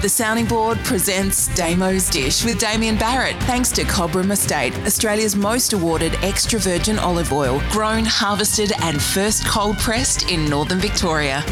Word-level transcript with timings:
The 0.00 0.08
Sounding 0.08 0.46
Board 0.46 0.78
presents 0.84 1.48
Damo's 1.56 2.08
Dish 2.08 2.44
with 2.44 2.60
Damian 2.60 2.96
Barrett, 2.96 3.34
thanks 3.42 3.72
to 3.72 3.82
Cobram 3.82 4.30
Estate, 4.30 4.72
Australia's 4.86 5.34
most 5.34 5.72
awarded 5.72 6.14
extra 6.22 6.60
virgin 6.60 7.00
olive 7.00 7.32
oil, 7.32 7.60
grown, 7.72 8.04
harvested, 8.04 8.70
and 8.82 9.02
first 9.02 9.44
cold 9.44 9.76
pressed 9.78 10.30
in 10.30 10.48
northern 10.48 10.78
Victoria. 10.78 11.42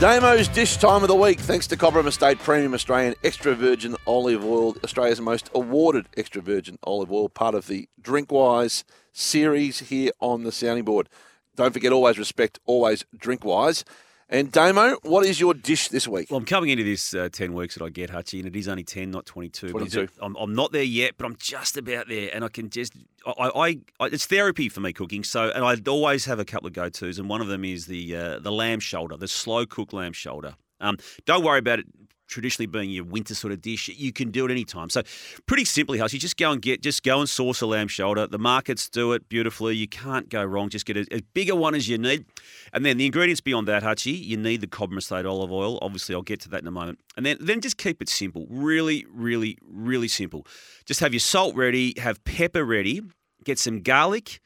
Damo's 0.00 0.48
dish 0.48 0.76
time 0.76 1.00
of 1.00 1.08
the 1.08 1.14
week, 1.14 1.40
thanks 1.40 1.66
to 1.68 1.78
Cobram 1.78 2.06
Estate 2.06 2.38
Premium 2.40 2.74
Australian 2.74 3.14
Extra 3.24 3.54
Virgin 3.54 3.96
Olive 4.06 4.44
Oil, 4.44 4.76
Australia's 4.84 5.22
most 5.22 5.48
awarded 5.54 6.10
extra 6.14 6.42
virgin 6.42 6.78
olive 6.82 7.10
oil, 7.10 7.30
part 7.30 7.54
of 7.54 7.68
the 7.68 7.88
Drinkwise 8.02 8.84
series 9.14 9.78
here 9.78 10.10
on 10.20 10.42
the 10.42 10.52
sounding 10.52 10.84
board. 10.84 11.08
Don't 11.56 11.72
forget, 11.72 11.92
always 11.92 12.18
respect, 12.18 12.58
always 12.66 13.06
Drinkwise. 13.16 13.84
And 14.30 14.52
Damo, 14.52 14.96
what 15.04 15.24
is 15.24 15.40
your 15.40 15.54
dish 15.54 15.88
this 15.88 16.06
week? 16.06 16.30
Well, 16.30 16.36
I'm 16.36 16.44
coming 16.44 16.68
into 16.68 16.84
this 16.84 17.14
uh, 17.14 17.30
10 17.32 17.54
weeks 17.54 17.76
that 17.76 17.84
I 17.84 17.88
get, 17.88 18.10
Hutchie, 18.10 18.40
and 18.40 18.46
it 18.46 18.54
is 18.54 18.68
only 18.68 18.84
10, 18.84 19.10
not 19.10 19.24
22. 19.24 19.70
22. 19.70 20.08
But 20.18 20.24
I'm, 20.24 20.36
I'm, 20.36 20.54
not 20.54 20.70
there 20.70 20.82
yet, 20.82 21.14
but 21.16 21.24
I'm 21.24 21.36
just 21.36 21.78
about 21.78 22.08
there. 22.08 22.28
And 22.34 22.44
I 22.44 22.48
can 22.48 22.68
just, 22.68 22.92
I, 23.26 23.32
I, 23.54 23.80
I 23.98 24.06
it's 24.06 24.26
therapy 24.26 24.68
for 24.68 24.80
me 24.80 24.92
cooking. 24.92 25.24
So, 25.24 25.50
and 25.50 25.64
I 25.64 25.76
always 25.90 26.26
have 26.26 26.38
a 26.38 26.44
couple 26.44 26.66
of 26.66 26.74
go 26.74 26.90
tos, 26.90 27.18
and 27.18 27.26
one 27.26 27.40
of 27.40 27.48
them 27.48 27.64
is 27.64 27.86
the 27.86 28.14
uh, 28.14 28.38
the 28.38 28.52
lamb 28.52 28.80
shoulder, 28.80 29.16
the 29.16 29.28
slow 29.28 29.64
cooked 29.64 29.94
lamb 29.94 30.12
shoulder. 30.12 30.56
Um, 30.80 30.98
don't 31.24 31.42
worry 31.42 31.58
about 31.58 31.78
it 31.78 31.86
traditionally 32.28 32.66
being 32.66 32.90
your 32.90 33.04
winter 33.04 33.34
sort 33.34 33.52
of 33.52 33.60
dish, 33.60 33.88
you 33.88 34.12
can 34.12 34.30
do 34.30 34.44
it 34.46 34.50
anytime. 34.50 34.90
So 34.90 35.02
pretty 35.46 35.64
simply, 35.64 35.98
Huss, 35.98 36.12
you 36.12 36.18
just 36.18 36.36
go 36.36 36.52
and 36.52 36.62
get, 36.62 36.82
just 36.82 37.02
go 37.02 37.18
and 37.20 37.28
source 37.28 37.60
a 37.60 37.66
lamb 37.66 37.88
shoulder. 37.88 38.26
The 38.26 38.38
markets 38.38 38.88
do 38.88 39.12
it 39.12 39.28
beautifully. 39.28 39.74
You 39.74 39.88
can't 39.88 40.28
go 40.28 40.44
wrong. 40.44 40.68
Just 40.68 40.86
get 40.86 40.96
a, 40.96 41.06
as 41.10 41.22
bigger 41.34 41.56
one 41.56 41.74
as 41.74 41.88
you 41.88 41.98
need. 41.98 42.26
And 42.72 42.84
then 42.84 42.98
the 42.98 43.06
ingredients 43.06 43.40
beyond 43.40 43.66
that, 43.68 43.82
Hutchie, 43.82 44.22
you 44.22 44.36
need 44.36 44.60
the 44.60 44.66
Cobram 44.66 44.98
Estate 44.98 45.26
olive 45.26 45.50
oil. 45.50 45.78
Obviously, 45.82 46.14
I'll 46.14 46.22
get 46.22 46.40
to 46.42 46.48
that 46.50 46.60
in 46.62 46.68
a 46.68 46.72
moment. 46.72 47.00
And 47.16 47.26
then, 47.26 47.38
then 47.40 47.60
just 47.60 47.78
keep 47.78 48.00
it 48.02 48.08
simple. 48.08 48.46
Really, 48.48 49.06
really, 49.10 49.58
really 49.66 50.08
simple. 50.08 50.46
Just 50.84 51.00
have 51.00 51.12
your 51.12 51.20
salt 51.20 51.54
ready, 51.56 51.94
have 51.98 52.22
pepper 52.24 52.64
ready, 52.64 53.02
get 53.44 53.58
some 53.58 53.80
garlic. 53.80 54.40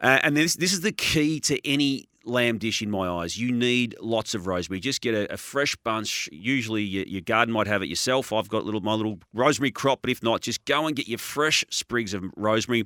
Uh, 0.00 0.18
and 0.22 0.36
this, 0.36 0.56
this 0.56 0.72
is 0.72 0.80
the 0.80 0.92
key 0.92 1.38
to 1.40 1.64
any 1.68 2.08
lamb 2.24 2.58
dish 2.58 2.82
in 2.82 2.90
my 2.90 3.08
eyes. 3.08 3.38
You 3.38 3.52
need 3.52 3.94
lots 4.00 4.34
of 4.34 4.46
rosemary. 4.46 4.80
Just 4.80 5.00
get 5.00 5.14
a, 5.14 5.32
a 5.32 5.36
fresh 5.36 5.76
bunch. 5.76 6.28
Usually 6.32 6.82
your, 6.82 7.04
your, 7.06 7.20
garden 7.20 7.52
might 7.52 7.66
have 7.66 7.82
it 7.82 7.88
yourself. 7.88 8.32
I've 8.32 8.48
got 8.48 8.64
little 8.64 8.80
my 8.80 8.94
little 8.94 9.18
rosemary 9.32 9.70
crop, 9.70 10.00
but 10.02 10.10
if 10.10 10.22
not, 10.22 10.40
just 10.40 10.64
go 10.64 10.86
and 10.86 10.96
get 10.96 11.08
your 11.08 11.18
fresh 11.18 11.64
sprigs 11.70 12.14
of 12.14 12.24
rosemary. 12.36 12.84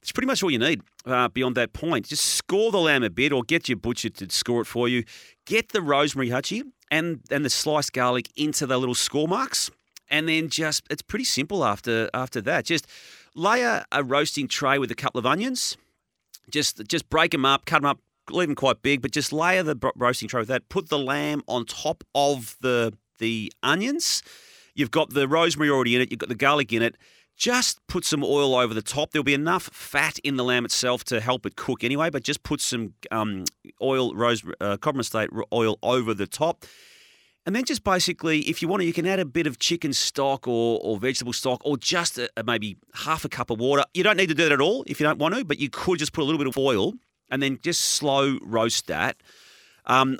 It's 0.00 0.12
pretty 0.12 0.26
much 0.26 0.42
all 0.42 0.50
you 0.50 0.58
need 0.58 0.82
uh, 1.04 1.28
beyond 1.28 1.56
that 1.56 1.72
point. 1.72 2.06
Just 2.06 2.24
score 2.24 2.70
the 2.70 2.78
lamb 2.78 3.02
a 3.02 3.10
bit 3.10 3.32
or 3.32 3.42
get 3.42 3.68
your 3.68 3.76
butcher 3.76 4.08
to 4.10 4.30
score 4.30 4.60
it 4.60 4.66
for 4.66 4.88
you. 4.88 5.04
Get 5.46 5.70
the 5.70 5.82
rosemary, 5.82 6.28
Hutchie, 6.28 6.62
and, 6.90 7.20
and 7.30 7.44
the 7.44 7.50
sliced 7.50 7.92
garlic 7.92 8.28
into 8.36 8.66
the 8.66 8.78
little 8.78 8.94
score 8.94 9.26
marks. 9.26 9.70
And 10.08 10.28
then 10.28 10.48
just, 10.48 10.84
it's 10.90 11.02
pretty 11.02 11.24
simple 11.24 11.64
after 11.64 12.08
after 12.14 12.40
that. 12.42 12.66
Just 12.66 12.86
layer 13.34 13.84
a 13.90 14.04
roasting 14.04 14.46
tray 14.46 14.78
with 14.78 14.90
a 14.90 14.94
couple 14.94 15.18
of 15.18 15.26
onions. 15.26 15.76
Just 16.48 16.86
just 16.86 17.08
break 17.10 17.32
them 17.32 17.44
up, 17.44 17.64
cut 17.64 17.82
them 17.82 17.86
up 17.86 17.98
leave 18.30 18.48
them 18.48 18.54
quite 18.54 18.82
big, 18.82 19.02
but 19.02 19.10
just 19.10 19.32
layer 19.32 19.62
the 19.62 19.76
roasting 19.96 20.28
tray 20.28 20.40
with 20.40 20.48
that. 20.48 20.68
Put 20.68 20.88
the 20.88 20.98
lamb 20.98 21.42
on 21.46 21.64
top 21.64 22.04
of 22.14 22.56
the 22.60 22.92
the 23.18 23.52
onions. 23.62 24.22
You've 24.74 24.90
got 24.90 25.10
the 25.10 25.26
rosemary 25.26 25.70
already 25.70 25.96
in 25.96 26.02
it. 26.02 26.10
You've 26.10 26.18
got 26.18 26.28
the 26.28 26.34
garlic 26.34 26.72
in 26.72 26.82
it. 26.82 26.96
Just 27.36 27.86
put 27.86 28.04
some 28.04 28.24
oil 28.24 28.54
over 28.54 28.72
the 28.72 28.82
top. 28.82 29.10
There'll 29.10 29.24
be 29.24 29.34
enough 29.34 29.64
fat 29.72 30.18
in 30.20 30.36
the 30.36 30.44
lamb 30.44 30.64
itself 30.64 31.04
to 31.04 31.20
help 31.20 31.44
it 31.44 31.56
cook 31.56 31.84
anyway. 31.84 32.10
But 32.10 32.22
just 32.22 32.42
put 32.42 32.60
some 32.60 32.94
um, 33.10 33.44
oil, 33.82 34.14
rose, 34.14 34.42
uh, 34.60 34.76
Cobram 34.78 35.46
oil 35.52 35.78
over 35.82 36.14
the 36.14 36.26
top. 36.26 36.64
And 37.44 37.54
then 37.54 37.64
just 37.64 37.84
basically, 37.84 38.40
if 38.40 38.60
you 38.60 38.68
want 38.68 38.80
to, 38.80 38.86
you 38.86 38.92
can 38.92 39.06
add 39.06 39.20
a 39.20 39.24
bit 39.24 39.46
of 39.46 39.58
chicken 39.58 39.92
stock 39.92 40.48
or, 40.48 40.80
or 40.82 40.98
vegetable 40.98 41.32
stock 41.32 41.60
or 41.64 41.76
just 41.76 42.18
a, 42.18 42.28
a 42.36 42.42
maybe 42.42 42.76
half 42.94 43.24
a 43.24 43.28
cup 43.28 43.50
of 43.50 43.60
water. 43.60 43.84
You 43.94 44.02
don't 44.02 44.16
need 44.16 44.28
to 44.28 44.34
do 44.34 44.44
that 44.44 44.52
at 44.52 44.60
all 44.60 44.82
if 44.86 44.98
you 44.98 45.06
don't 45.06 45.18
want 45.18 45.36
to, 45.36 45.44
but 45.44 45.60
you 45.60 45.70
could 45.70 45.98
just 45.98 46.12
put 46.12 46.22
a 46.22 46.24
little 46.24 46.38
bit 46.38 46.48
of 46.48 46.58
oil 46.58 46.94
and 47.30 47.42
then 47.42 47.58
just 47.62 47.80
slow 47.80 48.38
roast 48.42 48.86
that. 48.86 49.16
Um, 49.86 50.18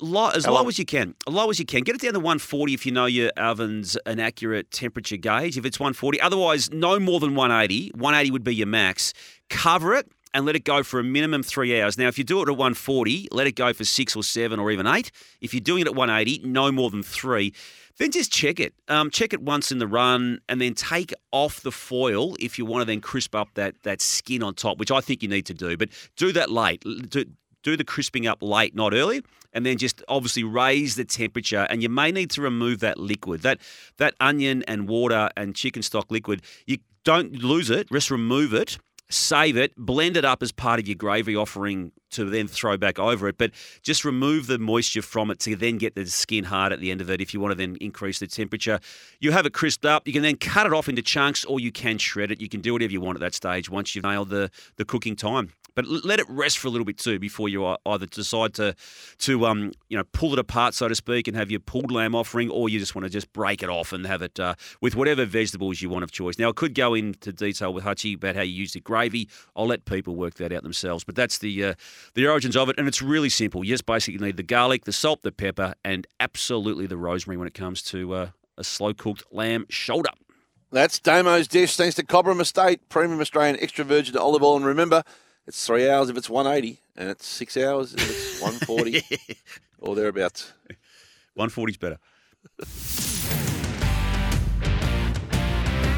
low, 0.00 0.28
as 0.30 0.46
low 0.46 0.68
as 0.68 0.78
you 0.78 0.84
can, 0.84 1.14
low 1.28 1.50
as 1.50 1.58
you 1.58 1.66
can. 1.66 1.82
Get 1.82 1.94
it 1.94 2.00
down 2.00 2.14
to 2.14 2.20
140 2.20 2.74
if 2.74 2.86
you 2.86 2.92
know 2.92 3.06
your 3.06 3.30
oven's 3.36 3.96
an 4.06 4.20
accurate 4.20 4.70
temperature 4.70 5.16
gauge. 5.16 5.56
If 5.56 5.64
it's 5.64 5.80
140, 5.80 6.20
otherwise 6.20 6.70
no 6.72 6.98
more 6.98 7.20
than 7.20 7.34
180. 7.34 7.90
180 7.94 8.30
would 8.30 8.44
be 8.44 8.54
your 8.54 8.66
max. 8.66 9.12
Cover 9.48 9.94
it 9.94 10.10
and 10.34 10.44
let 10.44 10.56
it 10.56 10.64
go 10.64 10.82
for 10.82 11.00
a 11.00 11.04
minimum 11.04 11.42
three 11.42 11.80
hours. 11.80 11.96
Now, 11.96 12.08
if 12.08 12.18
you 12.18 12.24
do 12.24 12.38
it 12.40 12.48
at 12.48 12.56
140, 12.56 13.28
let 13.32 13.46
it 13.46 13.52
go 13.52 13.72
for 13.72 13.84
six 13.84 14.14
or 14.14 14.22
seven 14.22 14.58
or 14.58 14.70
even 14.70 14.86
eight. 14.86 15.10
If 15.40 15.54
you're 15.54 15.60
doing 15.60 15.82
it 15.82 15.86
at 15.86 15.94
180, 15.94 16.46
no 16.46 16.70
more 16.70 16.90
than 16.90 17.02
three. 17.02 17.52
Then 17.98 18.10
just 18.10 18.30
check 18.30 18.60
it. 18.60 18.74
Um, 18.88 19.10
check 19.10 19.32
it 19.32 19.40
once 19.40 19.72
in 19.72 19.78
the 19.78 19.86
run, 19.86 20.40
and 20.48 20.60
then 20.60 20.74
take 20.74 21.14
off 21.32 21.62
the 21.62 21.72
foil 21.72 22.36
if 22.38 22.58
you 22.58 22.66
want 22.66 22.82
to 22.82 22.84
then 22.84 23.00
crisp 23.00 23.34
up 23.34 23.48
that 23.54 23.82
that 23.84 24.02
skin 24.02 24.42
on 24.42 24.54
top, 24.54 24.78
which 24.78 24.90
I 24.90 25.00
think 25.00 25.22
you 25.22 25.28
need 25.28 25.46
to 25.46 25.54
do. 25.54 25.76
But 25.76 25.88
do 26.16 26.32
that 26.32 26.50
late. 26.50 26.82
Do, 27.08 27.24
do 27.62 27.76
the 27.76 27.84
crisping 27.84 28.26
up 28.26 28.42
late, 28.42 28.74
not 28.74 28.94
early, 28.94 29.22
and 29.52 29.64
then 29.64 29.78
just 29.78 30.02
obviously 30.08 30.44
raise 30.44 30.94
the 30.94 31.04
temperature. 31.04 31.66
And 31.70 31.82
you 31.82 31.88
may 31.88 32.12
need 32.12 32.30
to 32.32 32.42
remove 32.42 32.80
that 32.80 32.98
liquid, 32.98 33.40
that 33.42 33.60
that 33.96 34.14
onion 34.20 34.62
and 34.68 34.86
water 34.86 35.30
and 35.36 35.54
chicken 35.54 35.82
stock 35.82 36.10
liquid. 36.10 36.42
You 36.66 36.78
don't 37.04 37.32
lose 37.32 37.70
it. 37.70 37.88
Just 37.90 38.10
remove 38.10 38.52
it 38.52 38.78
save 39.08 39.56
it, 39.56 39.72
blend 39.76 40.16
it 40.16 40.24
up 40.24 40.42
as 40.42 40.52
part 40.52 40.80
of 40.80 40.88
your 40.88 40.96
gravy 40.96 41.36
offering 41.36 41.92
to 42.10 42.24
then 42.24 42.48
throw 42.48 42.76
back 42.76 42.98
over 42.98 43.28
it. 43.28 43.38
But 43.38 43.52
just 43.82 44.04
remove 44.04 44.46
the 44.46 44.58
moisture 44.58 45.02
from 45.02 45.30
it 45.30 45.38
to 45.40 45.56
then 45.56 45.78
get 45.78 45.94
the 45.94 46.06
skin 46.06 46.44
hard 46.44 46.72
at 46.72 46.80
the 46.80 46.90
end 46.90 47.00
of 47.00 47.10
it 47.10 47.20
if 47.20 47.32
you 47.32 47.40
want 47.40 47.52
to 47.52 47.56
then 47.56 47.76
increase 47.80 48.18
the 48.18 48.26
temperature. 48.26 48.80
You 49.20 49.32
have 49.32 49.46
it 49.46 49.52
crisped 49.52 49.84
up. 49.84 50.06
You 50.06 50.12
can 50.12 50.22
then 50.22 50.36
cut 50.36 50.66
it 50.66 50.72
off 50.72 50.88
into 50.88 51.02
chunks 51.02 51.44
or 51.44 51.60
you 51.60 51.72
can 51.72 51.98
shred 51.98 52.30
it. 52.30 52.40
You 52.40 52.48
can 52.48 52.60
do 52.60 52.72
whatever 52.72 52.92
you 52.92 53.00
want 53.00 53.16
at 53.16 53.20
that 53.20 53.34
stage 53.34 53.70
once 53.70 53.94
you've 53.94 54.04
nailed 54.04 54.30
the, 54.30 54.50
the 54.76 54.84
cooking 54.84 55.16
time 55.16 55.52
but 55.76 55.86
let 55.86 56.18
it 56.18 56.26
rest 56.28 56.58
for 56.58 56.66
a 56.66 56.70
little 56.70 56.84
bit 56.84 56.98
too 56.98 57.20
before 57.20 57.48
you 57.48 57.76
either 57.86 58.06
decide 58.06 58.54
to 58.54 58.74
to 59.18 59.46
um 59.46 59.70
you 59.88 59.96
know 59.96 60.02
pull 60.12 60.32
it 60.32 60.38
apart 60.40 60.74
so 60.74 60.88
to 60.88 60.94
speak 60.96 61.28
and 61.28 61.36
have 61.36 61.50
your 61.50 61.60
pulled 61.60 61.92
lamb 61.92 62.14
offering, 62.14 62.50
or 62.50 62.68
you 62.68 62.80
just 62.80 62.96
want 62.96 63.04
to 63.04 63.10
just 63.10 63.32
break 63.32 63.62
it 63.62 63.68
off 63.68 63.92
and 63.92 64.06
have 64.06 64.22
it 64.22 64.40
uh, 64.40 64.54
with 64.80 64.96
whatever 64.96 65.24
vegetables 65.24 65.80
you 65.80 65.88
want 65.88 66.02
of 66.02 66.10
choice. 66.10 66.38
Now 66.38 66.48
I 66.48 66.52
could 66.52 66.74
go 66.74 66.94
into 66.94 67.32
detail 67.32 67.72
with 67.72 67.84
Hutchie 67.84 68.16
about 68.16 68.34
how 68.34 68.42
you 68.42 68.52
use 68.52 68.72
the 68.72 68.80
gravy. 68.80 69.28
I'll 69.54 69.66
let 69.66 69.84
people 69.84 70.16
work 70.16 70.34
that 70.34 70.52
out 70.52 70.62
themselves, 70.62 71.04
but 71.04 71.14
that's 71.14 71.38
the 71.38 71.64
uh, 71.64 71.74
the 72.14 72.26
origins 72.26 72.56
of 72.56 72.68
it, 72.68 72.76
and 72.78 72.88
it's 72.88 73.02
really 73.02 73.28
simple. 73.28 73.62
You 73.64 73.74
just 73.74 73.86
basically 73.86 74.24
need 74.24 74.36
the 74.36 74.42
garlic, 74.42 74.84
the 74.84 74.92
salt, 74.92 75.22
the 75.22 75.32
pepper, 75.32 75.74
and 75.84 76.06
absolutely 76.18 76.86
the 76.86 76.96
rosemary 76.96 77.36
when 77.36 77.46
it 77.46 77.54
comes 77.54 77.82
to 77.82 78.14
uh, 78.14 78.28
a 78.56 78.64
slow 78.64 78.94
cooked 78.94 79.24
lamb 79.30 79.66
shoulder. 79.68 80.10
That's 80.72 80.98
Damo's 80.98 81.46
dish, 81.46 81.76
thanks 81.76 81.94
to 81.94 82.02
Cobram 82.02 82.40
Estate, 82.40 82.88
premium 82.88 83.20
Australian 83.20 83.58
extra 83.60 83.84
virgin 83.84 84.16
olive 84.16 84.42
oil. 84.42 84.56
And 84.56 84.64
remember, 84.64 85.04
it's 85.46 85.66
three 85.66 85.88
hours 85.88 86.10
if 86.10 86.16
it's 86.16 86.30
180, 86.30 86.80
and 86.96 87.08
it's 87.10 87.26
six 87.26 87.56
hours 87.56 87.94
if 87.94 88.00
it's 88.08 88.40
140 88.68 89.02
or 89.78 89.94
thereabouts. 89.94 90.52
140 91.34 91.72
is 91.72 91.76
better. 91.76 91.98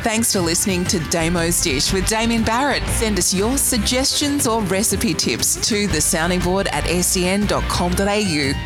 Thanks 0.02 0.32
for 0.32 0.40
listening 0.40 0.84
to 0.84 1.00
Damo's 1.10 1.60
Dish 1.60 1.92
with 1.92 2.08
Damian 2.08 2.42
Barrett. 2.42 2.82
Send 2.84 3.18
us 3.18 3.34
your 3.34 3.58
suggestions 3.58 4.46
or 4.46 4.62
recipe 4.62 5.12
tips 5.12 5.56
to 5.68 5.86
the 5.88 6.00
sounding 6.00 6.40
board 6.40 6.68
at 6.68 6.84
sen.com.au. 6.86 7.52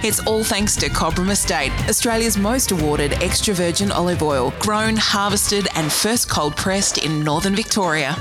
It's 0.05 0.21
all 0.27 0.45
thanks 0.45 0.77
to 0.77 0.89
Cobram 0.89 1.31
Estate, 1.31 1.73
Australia's 1.89 2.37
most 2.37 2.71
awarded 2.71 3.15
extra 3.15 3.55
virgin 3.55 3.91
olive 3.91 4.23
oil, 4.23 4.53
grown, 4.61 4.95
harvested, 4.97 5.67
and 5.75 5.91
first 5.91 6.29
cold 6.31 6.55
pressed 6.55 6.99
in 6.99 7.25
northern 7.25 7.57
Victoria. 7.57 8.15